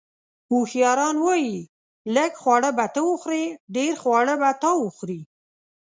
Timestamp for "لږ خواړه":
2.15-2.69